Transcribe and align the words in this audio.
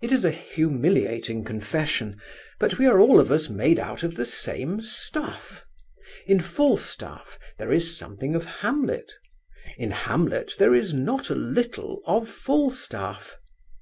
It 0.00 0.10
is 0.10 0.24
a 0.24 0.30
humiliating 0.30 1.44
confession, 1.44 2.18
but 2.58 2.78
we 2.78 2.86
are 2.86 2.98
all 2.98 3.20
of 3.20 3.30
us 3.30 3.50
made 3.50 3.78
out 3.78 4.02
of 4.02 4.14
the 4.16 4.24
same 4.24 4.80
stuff. 4.80 5.66
In 6.24 6.40
Falstaff 6.40 7.38
there 7.58 7.70
is 7.70 7.94
something 7.94 8.34
of 8.34 8.46
Hamlet, 8.46 9.12
in 9.76 9.90
Hamlet 9.90 10.54
there 10.58 10.74
is 10.74 10.94
not 10.94 11.28
a 11.28 11.34
little 11.34 12.00
of 12.06 12.26
Falstaff. 12.26 13.36